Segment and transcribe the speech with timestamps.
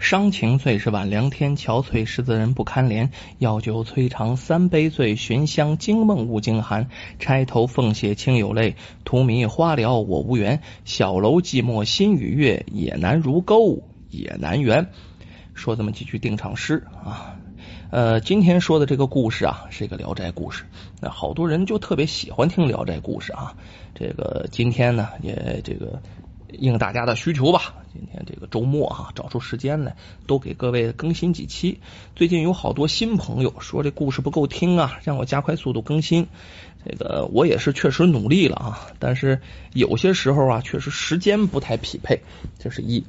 [0.00, 3.10] 伤情最是晚凉天，憔悴识字人不堪怜。
[3.36, 6.88] 药酒催肠三杯醉，寻香惊梦误惊寒。
[7.18, 10.62] 钗头凤血清有泪，荼蘼花了我无缘。
[10.86, 14.88] 小楼寂寞心与月，也难如钩也难圆。
[15.52, 17.36] 说这么几句定场诗啊。
[17.90, 20.64] 呃，今天说的这个故事啊，是一个聊斋故事。
[21.00, 23.54] 那好多人就特别喜欢听聊斋故事啊。
[23.94, 26.00] 这个今天呢，也这个
[26.58, 27.74] 应大家的需求吧。
[27.92, 29.96] 今天这个周末哈，找出时间来，
[30.26, 31.80] 都给各位更新几期。
[32.14, 36.28] 最近有好多新朋友说这故事不够听啊，让我加快速度更新。
[36.84, 39.40] 这个我也是确实努力了啊，但是
[39.72, 42.22] 有些时候啊，确实时间不太匹配，
[42.58, 43.04] 这是一。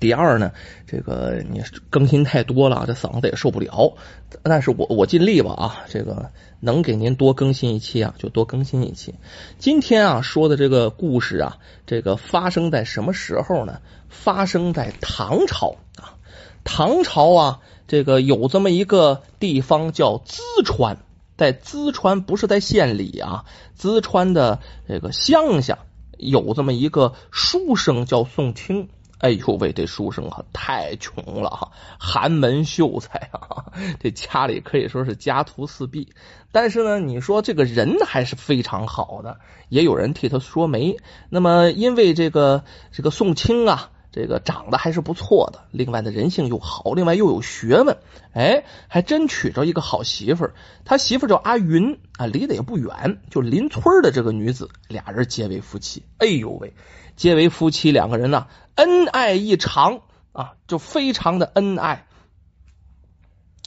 [0.00, 0.52] 第二呢，
[0.86, 3.94] 这个你更新太多了，这嗓子也受不了。
[4.42, 9.14] 但是我我尽力吧啊，这个能给您多更新一期啊，就多更新一期。
[9.58, 13.80] 今天啊说的这个故事啊，这个发生在什么时候呢？
[14.08, 16.16] 发生在唐朝啊。
[16.64, 20.98] 唐朝啊，这个有这么一个地方叫淄川，
[21.36, 23.44] 在淄川不是在县里啊，
[23.78, 25.80] 淄川的这个乡下
[26.16, 28.88] 有这么一个书生叫宋清。
[29.22, 31.70] 哎呦喂，这书生啊太穷了哈，
[32.00, 36.12] 寒门秀才啊， 这家里可以说是家徒四壁。
[36.50, 40.96] 但是呢，你说这个人还是非常好的，也有人替他说媒。
[41.30, 47.96] 那么因为这个这个宋清啊，这个长得还是不错的，另外的人性又好，另外又有学问，
[48.34, 50.54] 哎，还真娶着一个好媳妇儿。
[50.84, 56.04] 他媳妇儿叫阿云啊，离得也不远，就邻村的这个女子，俩人结为夫妻。
[56.18, 56.74] 哎呦喂！
[57.16, 60.02] 结为夫妻，两个人呢恩爱异常
[60.32, 62.06] 啊，就非常的恩爱。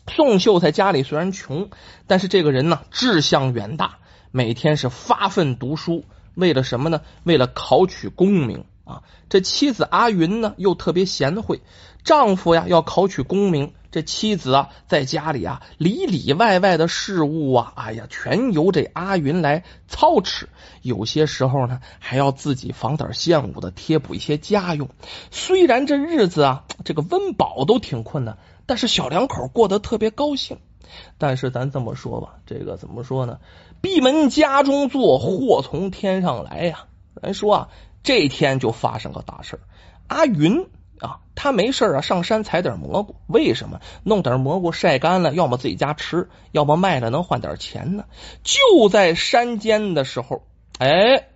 [0.07, 1.71] 宋秀才家里虽然穷，
[2.05, 3.97] 但是这个人呢志向远大，
[4.29, 7.01] 每天是发奋读书，为了什么呢？
[7.23, 9.03] 为了考取功名啊。
[9.27, 11.61] 这妻子阿云呢又特别贤惠，
[12.03, 13.73] 丈夫呀要考取功名。
[13.91, 20.49] 这妻子啊，在家里啊，里里外外的事务啊，哎呀，全由这阿云来操持。
[20.81, 24.89] 有些时候呢，还要自己防点线物的贴补一些家用。
[25.31, 30.57] 虽然这日子啊，这个温饱都挺困难，但是小两口过得特别高兴。
[31.17, 33.39] 但是咱这么说吧，这个怎么说呢？
[33.79, 36.83] 闭门家中坐，祸从天上来呀。
[37.21, 37.69] 咱说啊，
[38.05, 39.59] 这天就发生个大事
[40.07, 40.65] 阿云。
[41.01, 43.17] 啊，他没事啊，上山采点蘑菇。
[43.27, 43.81] 为什么？
[44.03, 48.05] 弄点蘑菇晒干了，要么自己家吃，要么卖了能换点钱呢。
[48.43, 50.43] 就在山间的时候，
[50.79, 51.27] 哎，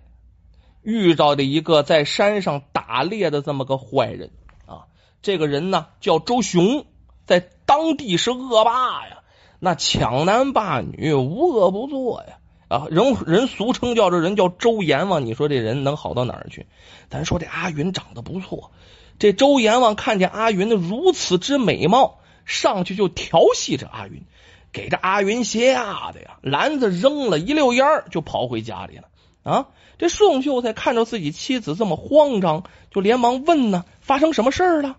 [0.80, 4.30] 遇到的一个在山上打猎的这么个坏人
[4.64, 4.86] 啊。
[5.20, 6.86] 这个人呢叫周雄，
[7.26, 9.18] 在当地是恶霸呀，
[9.58, 12.38] 那抢男霸女，无恶不作呀。
[12.70, 15.26] 啊，人人俗称叫这人叫周阎王。
[15.26, 16.66] 你说这人能好到哪儿去？
[17.08, 18.70] 咱说这阿云长得不错。
[19.18, 24.22] 这周阎王看见阿云的如此之美貌，上去就调戏这阿云，
[24.70, 29.08] 给这阿云吓的呀，篮子扔了一溜烟儿就跑回家里了。
[29.42, 29.66] 啊，
[29.98, 34.96] 这宋秀才看着自己妻子这么慌张，就连忙问呢：“发生什么事儿了？”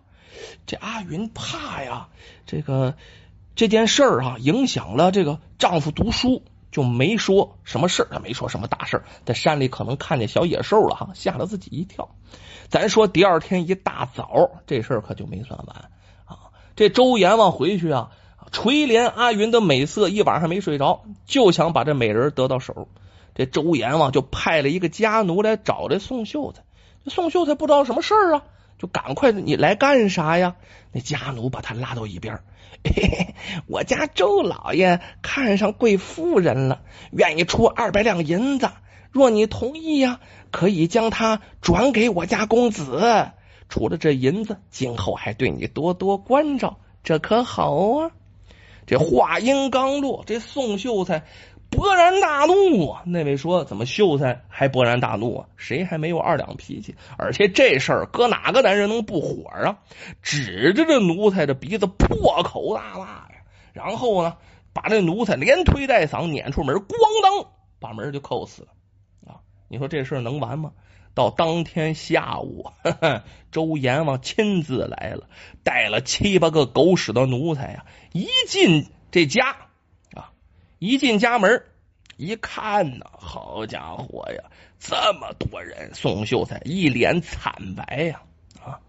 [0.67, 2.09] 这阿云怕呀，
[2.45, 2.95] 这个
[3.55, 12.15] 这件事儿啊，影响了这个丈夫读书，就没说什么事儿，没说什么大事儿，在山里可能看见小野兽了哈，吓了自己一跳。
[12.69, 15.89] 咱说第二天一大早，这事儿可就没算完
[16.25, 16.55] 啊！
[16.75, 18.11] 这周阎王回去啊，
[18.51, 22.87] 垂怜阿云的美色，一晚上没睡着，就想把这美人得到手。
[23.35, 26.63] 这周阎王就派了一个家奴来找这宋秀才。
[27.03, 28.43] 这宋秀才不知道什么事儿啊，
[28.81, 30.55] 就赶快你来干啥呀？
[30.91, 32.39] 那家奴把他拉到一边，
[33.67, 36.81] 我家周老爷看上贵夫人了，
[37.11, 38.71] 愿意出二百两银子。
[39.11, 40.19] 若你同意呀，
[40.49, 43.29] 可以将他转给我家公子。
[43.69, 48.11] 除了这银子，今后还对你多多关照，这可好啊？
[48.87, 51.23] 这话音刚落，这宋秀才
[51.71, 53.01] 勃然大怒啊！
[53.05, 55.47] 那位说：“怎么秀才还勃然大怒啊？
[55.55, 56.95] 谁还没有二两脾气？
[57.17, 59.79] 而且这事儿搁哪个男人能不火啊？”
[60.21, 63.31] 指着这奴才的鼻子破口大骂呀！
[63.73, 64.37] 然后呢，
[64.73, 66.85] 把这奴才连推带搡撵出门，咣
[67.23, 67.49] 当
[67.79, 68.67] 把门就扣死了
[69.25, 69.39] 啊。
[69.69, 70.73] 你说这事儿能完吗？
[71.13, 72.71] 到当天下午，
[73.51, 75.27] 周阎王亲自来了，
[75.61, 77.85] 带了七八个狗屎的奴才呀！
[78.13, 79.57] 一进这家，
[80.81, 81.63] 一进家门
[82.17, 84.45] 一看呢，好家伙呀，
[84.79, 85.91] 这么多人！
[85.93, 88.23] 宋秀才一脸惨白呀！
[88.65, 88.79] 啊，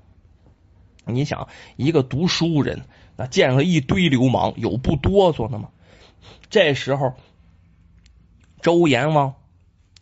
[1.04, 2.86] 你想，一个读书人，
[3.16, 5.68] 那见了一堆流氓，有不哆嗦的吗？
[6.48, 7.12] 这时候，
[8.62, 9.34] 周阎王。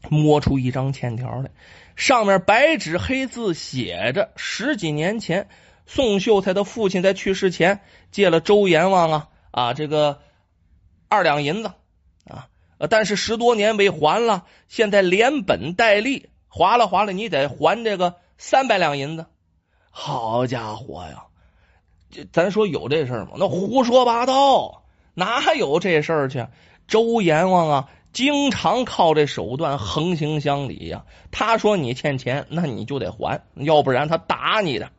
[0.08, 1.50] 摸出一张欠条来，
[1.94, 5.46] 上面白纸黑字写着：十几年前，
[5.86, 10.22] 宋秀才的父亲在去世前借了周阎王啊啊这个
[11.08, 11.72] 二两银子
[12.80, 19.26] 啊，但是十多年没还了，现在连本带利划了划了，你得还这个三百两银子。
[19.90, 21.24] 好家伙呀！
[22.10, 23.32] 这咱说有这事儿吗？
[23.36, 24.82] 那胡说八道，
[25.14, 26.46] 哪有这事儿去？
[26.88, 31.04] 周阎王啊，经常靠这手段横行乡里呀。
[31.30, 34.90] 他说你欠钱，那你就得还，要不然他打你的。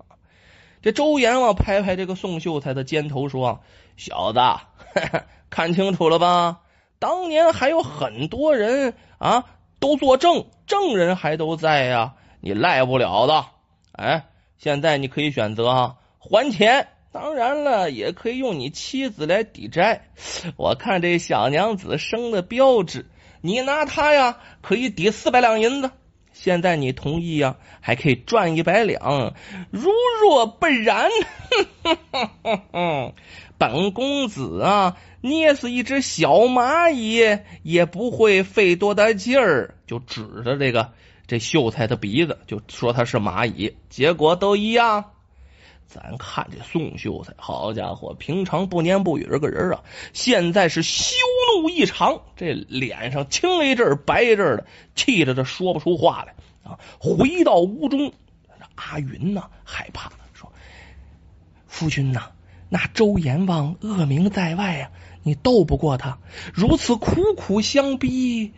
[0.81, 3.61] 这周阎王拍拍这个宋秀才的肩头说
[3.97, 4.39] ：“小子，
[5.49, 6.59] 看清楚了吧？
[7.01, 9.45] 当年还有很多人啊，
[9.79, 13.45] 都作证，证人还都在呀，你赖不了的。
[13.91, 14.25] 哎，
[14.59, 16.89] 现在你可以选择啊，还钱。
[17.11, 20.09] 当然了，也可以用你妻子来抵债。
[20.57, 23.09] 我看这小娘子生的标致，
[23.41, 25.89] 你拿她呀，可以抵四百两银子。”
[26.33, 29.33] 现在你同意呀，还可以赚一百两。
[29.71, 29.89] 如
[30.21, 31.09] 若不然，
[33.57, 39.75] 本公子啊，捏死一只小蚂蚁也不会费多大劲儿。
[39.87, 40.91] 就指着这个
[41.27, 45.11] 这秀才的鼻子，就说他是蚂蚁，结果都一样。
[45.87, 49.83] 咱看这宋秀才，好家伙，平常不言不语这个人啊，
[50.13, 51.15] 现在是羞
[51.61, 54.65] 怒异常，这脸上青一阵白一阵的，
[54.95, 56.33] 气得这说不出话来
[56.63, 56.79] 啊！
[56.97, 58.13] 回到屋中，
[58.75, 60.49] 阿云呢害怕说
[61.67, 62.31] ：“夫君呐，
[62.69, 64.91] 那周阎王恶名在外呀，
[65.23, 66.17] 你斗不过他，
[66.53, 68.53] 如此苦苦相逼，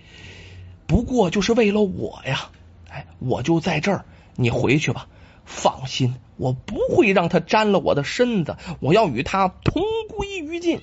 [0.88, 2.50] 不过就是为了我呀！
[2.90, 4.06] 哎，我就在这儿，
[4.36, 5.08] 你回去吧。”
[5.46, 10.80] 放心，我不会让他沾了我的身子，我要与他同归于尽。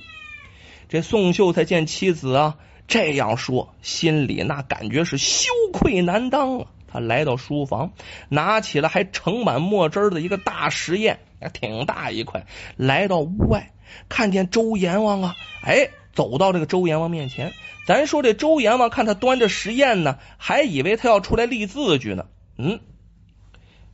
[0.91, 6.67] 这宋秀才见妻子啊这样说，心里那感觉是羞愧难当啊。
[6.93, 7.93] 他来到书房，
[8.29, 12.47] 拿起了还盛满墨汁的一个大实验，还挺大一块。
[12.77, 13.73] 来到屋外，
[14.09, 17.53] 看见周阎王啊，哎，走到这个周阎王面前。
[17.87, 22.27] 咱说这周阎王看他端着石砚呢，还以为他要出来立字据呢。
[22.57, 22.81] 嗯。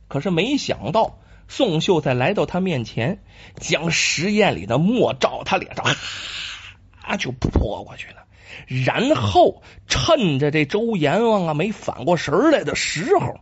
[0.07, 3.23] 可是没想到，宋秀才来到他面前，
[3.55, 5.85] 将石砚里的墨照他脸上，
[7.01, 8.25] 啊，就泼过去了。
[8.67, 13.39] 然后趁着这周阎王啊没反过神来的时候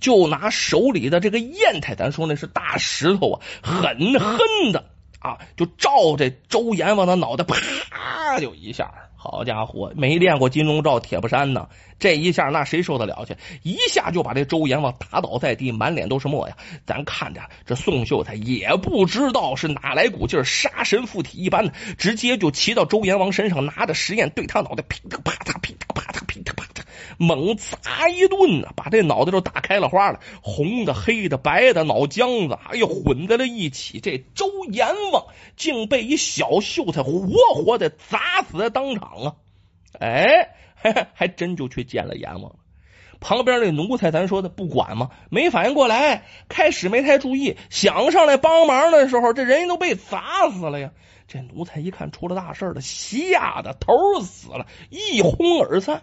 [0.00, 4.84] 就拿手里的这个砚台，咱说那是大石头啊，狠狠的
[5.18, 8.92] 啊，就照这周阎王的脑袋，啪就一下。
[9.22, 11.68] 好家伙，没练过金钟罩铁布衫呢，
[11.98, 13.36] 这一下那谁受得了去？
[13.62, 16.56] 一下就把这周阎王打倒在地，满脸都是墨呀！
[16.86, 26.64] 咱看着这宋秀才也不知道是哪来股劲，杀神附体一般的，直接就骑到周阎王身上，拿着石砚对他脑袋噼里啪嚓、噼里啪嚓、噼里啪
[27.20, 34.00] 猛砸一顿呢，把这脑袋都打开了花了，红的、黑的、白的脑浆子，哎呦混在了一起。
[34.00, 39.10] 这周阎王竟被一小秀才活活的砸死在当场。
[39.22, 39.36] 啊，
[39.98, 40.54] 哎，
[41.12, 42.56] 还真就去见了阎王。
[43.20, 45.10] 旁边那奴才，咱说的不管吗？
[45.28, 50.92] 没反应过来，开始没太注意，想上来帮忙的时候，这人都被砸死了呀。
[51.32, 56.02] 这奴才一看出了大事了，吓得头死了，一哄而散。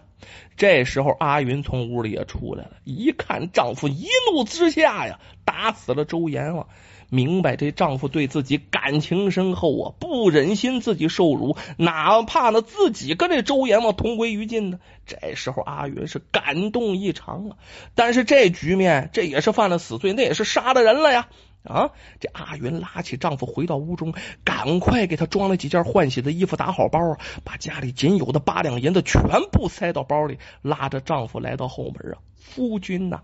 [0.56, 6.66] 这时候阿云从屋里也出来了，一看丈夫一怒之下呀，打死了周阎王。
[7.10, 14.78] 明白这丈夫对自己感情深厚啊，不忍心自己受辱，哪怕呢自己跟这周阎王同归于尽呢。
[15.04, 17.56] 这时候阿云是感动异常啊，
[17.94, 21.28] 但是这局面这也是犯了死罪，那也是杀了人了呀。
[21.68, 21.90] 啊！
[22.18, 26.98] 这阿云拉起丈夫回到屋中，赶快给他装了几件换洗的衣服，打好包，
[27.44, 29.22] 把家里仅有的八两银子全
[29.52, 32.18] 部塞到包里，拉着丈夫来到后门啊！
[32.36, 33.20] 夫君呐，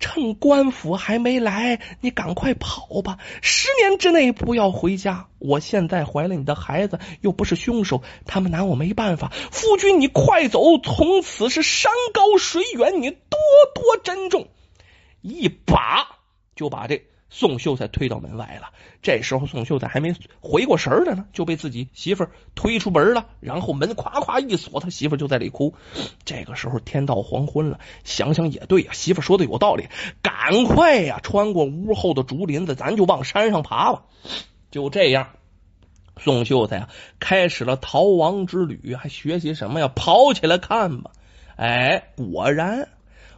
[0.00, 3.18] 趁官府还没来，你赶快跑吧！
[3.40, 5.28] 十年之内不要回家。
[5.38, 9.32] 我现在怀了你的孩子，又不是凶手，他们拿我没办法。
[9.50, 13.38] 夫君，你快走，从此是山高水远，你多
[13.74, 14.48] 多珍重。
[15.22, 16.18] 一把
[16.54, 17.02] 就把这。
[17.38, 18.70] 宋秀才推到门外了。
[19.02, 23.26] 这时候，宋秀才还没回过神来呢，就被自己媳妇推出门了。
[23.40, 25.74] 然后门咵咵一锁，他媳妇就在里哭。
[26.24, 29.88] 这个时候天到黄昏了，想想也对呀，媳妇说的有道理，
[30.22, 34.04] 赶快呀，穿过屋后的竹林子，咱就往山上爬吧。
[34.70, 35.28] 就这样，
[36.16, 36.88] 宋秀才呀
[37.20, 39.88] 开始了逃亡之旅，还学习什么呀？
[39.94, 41.10] 跑起来看吧！
[41.56, 42.88] 哎，果然，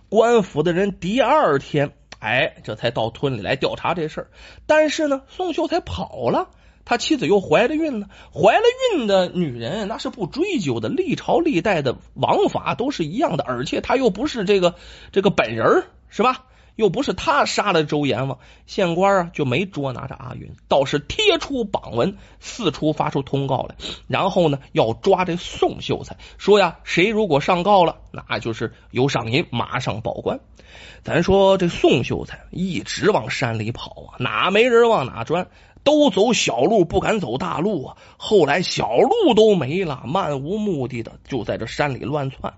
[0.09, 1.95] 官府的人第二天。
[2.19, 4.31] 哎，这才到村里来调查这事儿。
[4.67, 6.51] 但是呢，宋秀才跑了，
[6.85, 8.09] 他妻子又怀了孕了。
[8.35, 8.63] 怀了
[8.95, 13.45] 孕的女人那是不追究的，历朝历代的王法都是一样的。
[13.45, 14.75] 而且他又不是这个
[15.13, 16.47] 这个本人，是吧？
[16.79, 23.75] 又不是他杀了周阎王，县官啊就没捉拿着阿云，倒是贴出榜文，四处发出通告来，
[24.07, 30.39] 然后呢要抓这宋秀才，说呀谁如果上告了，那就是有赏银，马上报官。
[31.03, 35.49] 咱说这宋秀才一直往山里跑啊，哪没人往哪钻，
[35.83, 37.97] 都走小路，不敢走大路啊。
[38.19, 42.55] 后来小路都没了，漫无目的的就在这山里乱窜。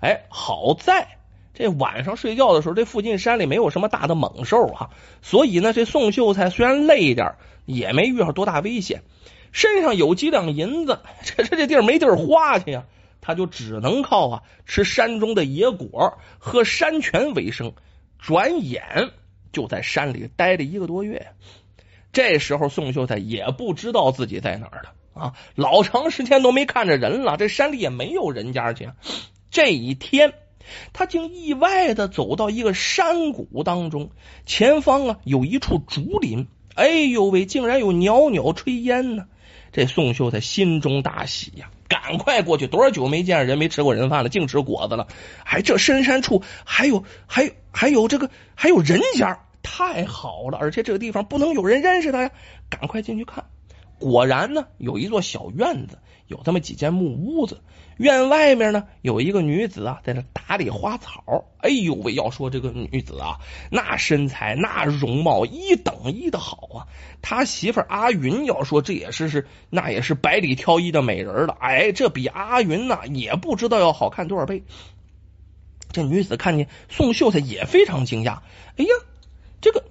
[0.00, 1.17] 哎，好在。
[1.58, 4.90] 这晚上睡觉的时候，这附近山里没有什么大的猛兽啊，
[5.22, 7.34] 所以呢，这宋秀才虽然累一点
[7.66, 9.02] 也没遇上多大危险，
[9.50, 12.84] 身上有几两银子，这这这地儿没地儿花去呀，
[13.20, 17.72] 他就只能靠啊吃山中的野果、喝山泉为生。
[18.20, 19.10] 转眼
[19.50, 21.32] 就在山里待了一个多月，
[22.12, 28.90] 这时候宋秀才也不知道自己在哪儿了啊，老长时间都没看着人了，这山里也没有人家去。
[29.50, 30.34] 这一天。
[30.92, 34.10] 他竟意外的走到一个山谷当中，
[34.46, 39.26] 前方啊有一处竹林，哎呦喂，竟然有袅袅炊烟呢！
[39.70, 42.66] 这宋秀才心中大喜呀，赶快过去。
[42.66, 45.08] 多少久没见人，没吃过人饭了，净吃果子了。
[45.44, 50.56] 哎，这深山处还有还有还有这个还有人家，太好了！
[50.58, 52.30] 而且这个地方不能有人认识他呀，
[52.70, 53.44] 赶快进去看。
[53.98, 55.98] 果然呢，有一座小院子，
[56.28, 57.60] 有这么几间木屋子。
[57.96, 61.46] 院外面呢，有一个女子啊，在那打理花草。
[61.58, 63.38] 哎呦喂，要说这个女子啊，
[63.72, 66.86] 那身材那容貌一等一的好啊。
[67.22, 71.56] 他媳妇阿云要说这也是是那也是百里挑一的美人了。
[71.58, 74.62] 哎，这比阿云呐也不知道要好看多少倍。
[75.90, 78.40] 这女子看见宋秀才也非常惊讶。
[78.76, 78.90] 哎呀，
[79.60, 79.82] 这个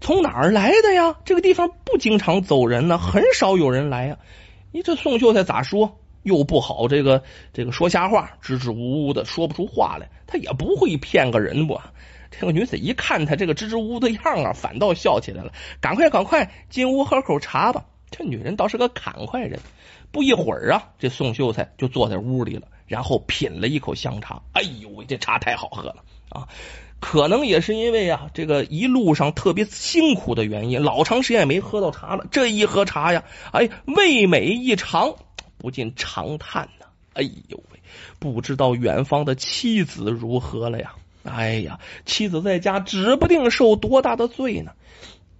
[0.00, 1.16] 从哪儿来的呀？
[1.24, 4.18] 这个地方不经常走人呢，很少有人来呀。
[4.76, 5.98] 你这宋秀才咋说？
[6.22, 7.22] 又不好，这个
[7.54, 11.80] 这个说瞎话，支支吾吾的说不出话来，他也不会骗个人不？
[12.30, 15.50] 这个女子一看他这个支支吾吾的样啊，反倒笑起来了。
[15.80, 17.86] 赶快赶快进屋喝口茶吧。
[18.10, 19.58] 这女人倒是个砍快人。
[20.12, 24.42] 不一会儿啊，这宋秀才就坐在屋里了，然后品了一口香茶。
[24.52, 26.48] 哎呦喂，这茶太好喝了啊！
[26.98, 32.26] 可能也是因为啊，这个一路上特别辛苦的原因，老长时间也没喝到茶了。
[32.30, 35.14] 这一喝茶呀，哎，味美异常。
[35.58, 37.80] 不禁长叹呐，哎呦喂，
[38.18, 40.94] 不知道远方的妻子如何了呀？
[41.22, 44.72] 哎呀，妻子在家指不定受多大的罪呢。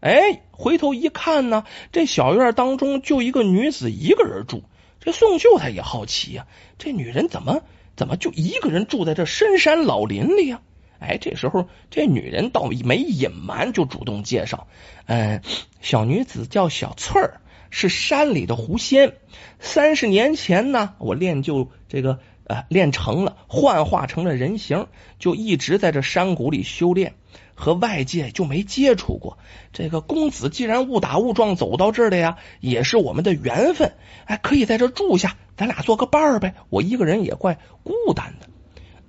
[0.01, 4.63] 哎，回头一看呢，这小院当中就一个女子一个人住。
[5.07, 6.49] 这宋秀才也好奇呀，
[6.79, 7.63] 这女人怎么
[7.95, 10.61] 怎么就一个人住在这深山老林里呀？
[10.99, 14.67] 哎，这时候这女人倒没隐瞒，就主动介绍，
[15.07, 15.43] 嗯，
[15.81, 17.41] 小女子叫小翠儿。
[17.71, 19.15] 是山里的狐仙，
[19.61, 24.89] 三十年前呢，我练就这个呃练成了，幻化成了人形，
[25.21, 27.15] 就一直在这山谷里修炼，
[27.57, 29.39] 和外界就没接触过。
[29.73, 33.95] 这个公子既然误打误撞走到这儿的呀，也是我们的缘分，
[34.27, 36.55] 哎，可以在这住下，咱俩做个伴儿呗。
[36.69, 38.49] 我一个人也怪孤单的。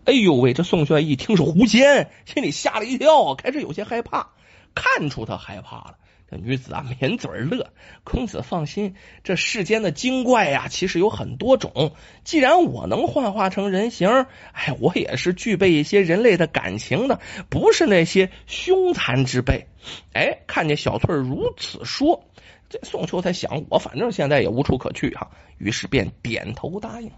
[0.06, 4.30] 哎呦喂，这宋轩一听是狐仙，心里吓了一跳，开始有些害怕，
[4.74, 5.98] 看出他害怕了。
[6.30, 7.72] 这女子啊，抿嘴乐。
[8.04, 11.94] 公子放心，这世间的精怪呀，其实有很多种。
[12.24, 19.68] 既然我能幻化成人形，哎，我也是具备一些人类的感情的，不是那些凶残之辈。
[20.14, 22.26] 哎，看见小翠如此说，
[22.70, 27.12] 这宋秋才想，我反正现在也无处可去哈，于是便点头答应。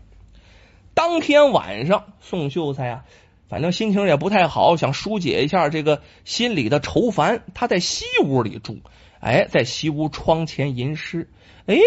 [0.93, 3.05] 当天晚上，宋秀才啊。
[3.47, 7.41] 反正心情也不太好，想疏解一下这个心里的愁烦。
[7.55, 8.77] 他在西屋里住，
[9.19, 11.29] 哎，在西屋窗前吟诗。
[11.65, 11.77] 哎，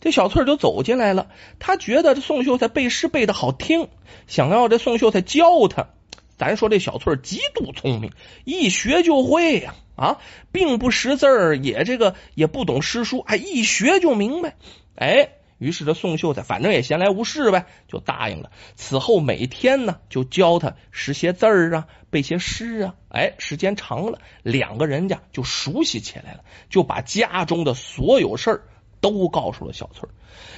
[0.00, 1.28] 这小翠就走进来了。
[1.58, 3.88] 她觉得这宋秀才背诗背的好听，
[4.26, 5.88] 想要这宋秀才教她。
[6.36, 8.12] 咱说这小翠极度聪明，
[8.44, 10.18] 一学就会呀啊，
[10.52, 14.56] 并不识字儿，也这个也不懂诗书，哎，一学就明白。
[14.96, 15.30] 哎。
[15.58, 18.50] 于是这宋秀才反正也闲来无事呗，就答应了。
[18.74, 22.94] 此后每天呢，就教他识些字儿啊，背些诗啊。
[23.08, 28.62] 哎，时间长了，两个人家就熟悉起来了，就把家中的所有事儿
[29.04, 30.08] 都告诉了小翠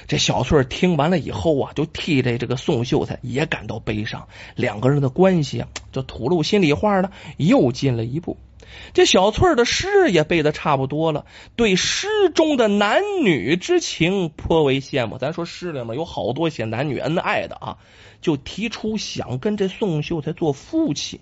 [0.07, 4.29] 这小翠听完了以后啊，就替这这个宋秀才也感到悲伤。
[4.55, 8.37] 两个人的关系啊，就吐露心里话了，又进了一步。
[8.93, 11.25] 这小翠儿的诗也背的差不多了，
[11.57, 15.17] 对诗中的男女之情颇为羡慕。
[15.17, 17.77] 咱说诗里面有好多写男女恩爱的啊，
[18.21, 21.19] 就提出想跟这宋秀才做夫妻。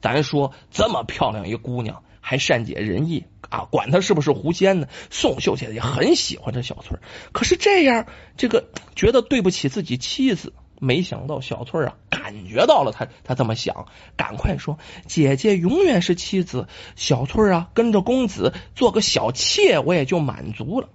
[0.00, 4.88] 咱说这么漂亮一姑娘，还善解人意啊，管他是不是狐仙呢？
[5.10, 8.06] 宋秀姐也很喜欢这小翠儿，可是这样
[8.38, 16.66] 这个觉得对不起自己妻子，没想到小翠儿啊，感觉到了他他这么想，赶快说：“姐姐永远是妻子，
[16.96, 20.88] 小翠儿啊，跟着公子做个小妾，我也就满足了。”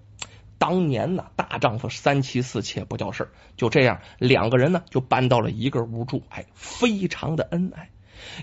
[0.57, 7.91] 当年呢，大丈夫三妻四妾不叫事儿，就这样，两个人呢就搬到了一个屋住，哎，非常的恩爱。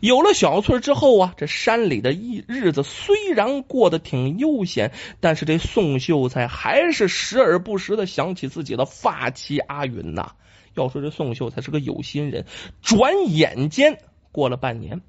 [0.01, 10.33] 有了小翠之后啊，这山里的日日子虽然过得挺悠闲，但是这宋秀才还是时而不时的想起自己的发妻阿云呐。
[10.75, 12.47] 要说这宋秀才是个有心人，
[12.83, 13.99] 转眼间
[14.33, 15.03] 过了半年，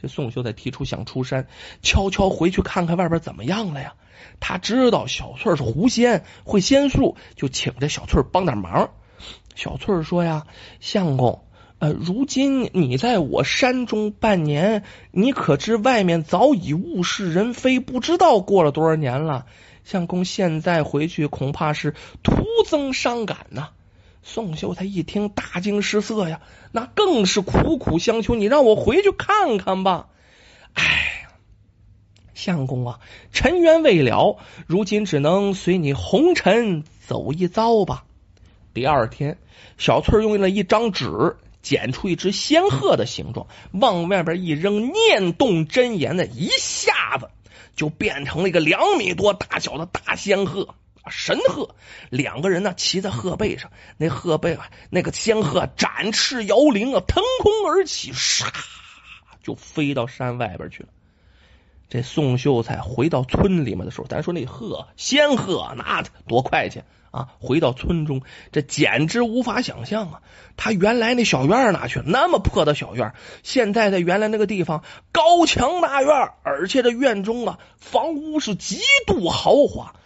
[0.00, 1.46] 这宋秀才提出想出山，
[1.82, 3.94] 悄悄回去看看外边怎么样了呀。
[4.38, 8.90] 他知道小翠是狐仙，会仙术，就请这小翠帮点忙。
[9.54, 10.46] 小翠说呀
[10.80, 11.44] ：“相公。”
[11.80, 19.46] 呃，如今你在我山中半年，你可知外面早已物是人非，不知道过了多少年了。
[19.82, 23.70] 相公现在回去，恐怕是徒增伤感呐。
[24.22, 30.08] 宋秀才一听，大惊失色呀，那更是苦苦相求，你让我回去看看吧。
[30.74, 31.28] 哎，
[32.34, 33.00] 相公啊，
[33.32, 38.04] 尘缘未了，如今只能随你红尘走一遭吧。
[38.74, 39.38] 第二天，
[39.78, 41.36] 小翠用了一张纸。
[41.62, 47.28] 剪出一只仙鹤的形状，往外边一扔，念动真言的，一下子
[47.76, 50.74] 就变成了一个两米多大小的大仙鹤，
[51.08, 51.74] 神鹤。
[52.08, 58.48] 两个人呢骑在鹤背上，那鹤背啊，那个仙鹤展翅摇铃啊，腾空而起，唰
[59.42, 60.88] 就飞到山外边去了。
[61.90, 66.82] 这宋秀才回到村里面的时候，咱说那鹤仙鹤那多快去！
[67.10, 67.30] 啊！
[67.40, 70.22] 回到村中，这简直无法想象啊！
[70.56, 72.04] 他原来那小院哪去了？
[72.06, 78.78] 那么破的小院，现在在原来那个地方，高墙大院，而且这院中啊，房屋是极
[79.08, 79.96] 度豪华。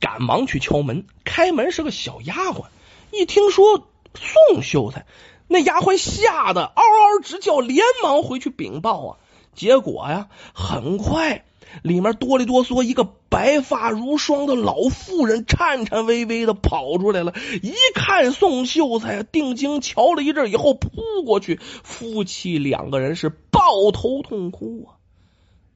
[0.00, 2.64] 赶忙去敲门，开门是个小丫鬟。
[3.10, 5.04] 一听说宋秀才，
[5.48, 9.18] 那丫鬟吓得嗷嗷直叫，连忙回去禀报啊。
[9.54, 11.44] 结果呀，很快。
[11.82, 17.34] 里面哆里哆嗦一个白发如霜的老妇人，颤颤巍巍的跑出来了。
[17.62, 20.90] 一看宋秀才，定睛瞧了一阵以后，扑
[21.24, 25.02] 过去，夫妻两个人是抱头痛哭啊！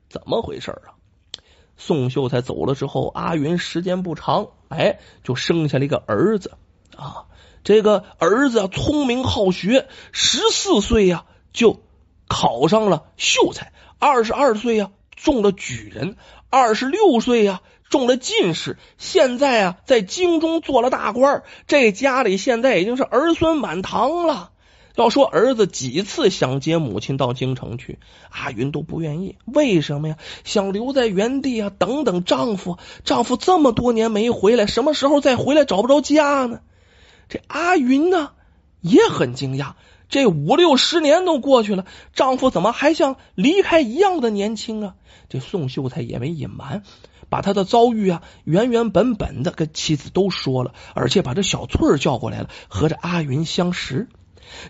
[0.08, 0.94] 怎么回事啊？
[1.76, 6.52] 宋秀才走了之后，阿云时间不长，哎，就生下了一个儿子
[6.96, 7.26] 啊。
[7.64, 11.80] 这个儿子聪明好学，十四岁呀就
[12.28, 14.90] 考上了秀才，二十二岁呀。
[15.16, 16.14] 中了举人，
[16.48, 17.60] 二十六岁呀，
[17.90, 21.42] 中了进士，现在啊，在京中做了大官。
[21.66, 24.50] 这家里现在已经是儿孙满堂了。
[24.94, 27.98] 要说儿子几次想接母亲到京城去，
[28.30, 29.38] 阿云都不愿意。
[29.44, 30.16] 为什么呀？
[30.44, 32.78] 想留在原地啊，等等丈夫。
[33.02, 35.64] 丈夫这么多年没回来，什么时候再回来？
[35.64, 36.60] 找不着家呢。
[37.28, 38.30] 这阿云呢，
[38.80, 39.72] 也很惊讶。
[40.08, 44.94] 这五六十年都过去了，丈夫怎么还像离开一样的年轻啊？
[45.28, 46.82] 这宋秀才也没隐瞒，
[47.28, 54.08] 把他的遭遇啊原原本本的跟妻子都说了，而且把这小翠儿叫过来了，和这阿云相识。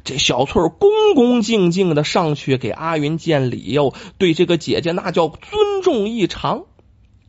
[0.03, 6.65] 这小翠儿恭恭敬敬的上去给阿云见礼哟，对这个姐姐那叫尊重异常。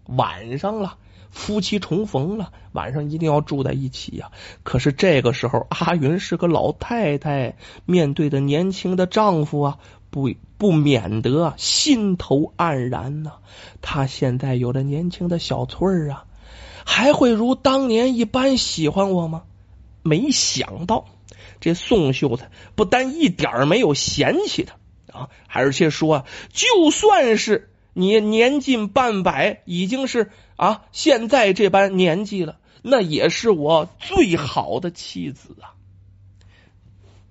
[0.05, 0.97] 晚上了。
[1.31, 4.31] 夫妻重逢了，晚上一定要住在一起呀。
[4.63, 9.77] 可是这个时候，阿云是个老太太，面对的年轻的丈夫啊，
[10.09, 13.33] 不不免得心头黯然呐。
[13.81, 16.25] 她现在有了年轻的小翠儿啊，
[16.83, 19.43] 还会如当年一般喜欢我吗？
[20.01, 21.05] 没想到，
[21.59, 30.31] 这宋秀才不但一点没有嫌弃他啊，而且说，就算是你年近半百，已经是。
[30.59, 35.71] 啊，现在这般年纪了，那也是我最好的妻子啊。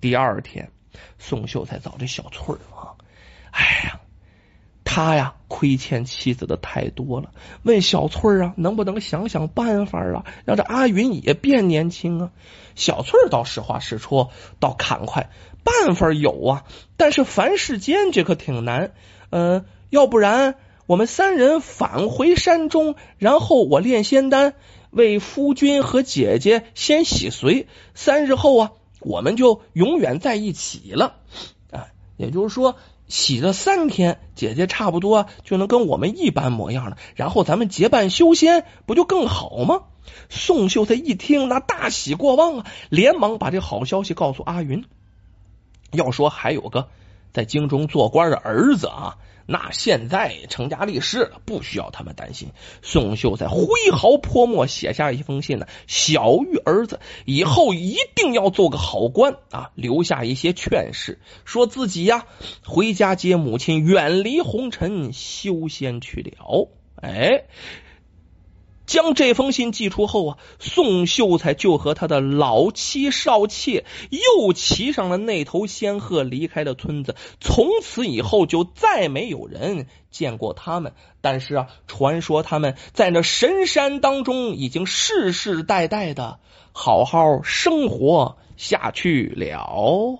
[0.01, 0.71] 第二天，
[1.19, 2.97] 宋秀才找这小翠儿啊，
[3.51, 3.99] 哎呀，
[4.83, 12.31] 他呀亏欠妻子的太多了，问小翠儿啊，能不能想想办法啊，让这阿云也变年轻啊？
[12.73, 15.29] 小翠儿倒实话实说，倒侃快，
[15.63, 16.63] 办法有啊，
[16.97, 18.91] 但是凡世间这可挺难，
[19.29, 20.55] 嗯，要不然。
[20.89, 24.55] 我们三人返回山中，然后我炼仙丹，
[24.89, 27.67] 为夫君和姐姐先洗髓。
[27.93, 31.17] 三日后啊，我们就永远在一起了。
[31.69, 32.75] 啊，也就是说，
[33.07, 36.97] 洗了三天，姐姐差不多就能跟我们一般模样了。
[37.13, 39.83] 然后咱们结伴修仙，不就更好吗？
[40.27, 44.83] 宋秀才一听，那大喜过望啊，连忙把这好消息告诉阿云。
[45.91, 46.89] 要说还有个
[47.31, 49.17] 在京中做官的儿子啊。
[49.51, 52.49] 那现在成家立室了，不需要他们担心。
[52.83, 62.27] 宋秀才挥毫泼墨写下一封信呢，小玉儿子以后一定要做个好官啊，留下一些劝示，说自己呀
[62.63, 66.69] 回家接母亲，远离红尘，修仙去了。
[67.01, 67.45] 哎。
[68.89, 77.15] 将这封信寄出后啊，宋秀才就和他的老妻少妾又骑上了那头仙鹤，离开了村子。
[77.39, 80.93] 从此以后，就再没有人见过他们。
[81.21, 86.39] 但是啊，传说他们在那神山当中已经世世代代的
[86.71, 90.19] 好好生活下去了。